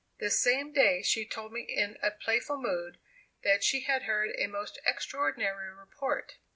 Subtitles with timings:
[0.17, 2.97] The same day she told me in a playful mood,
[3.43, 6.37] that she had heard a most extraordinary report.